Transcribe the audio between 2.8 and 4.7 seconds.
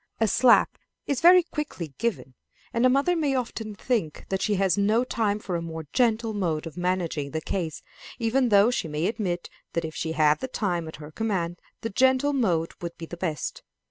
a mother may often think that she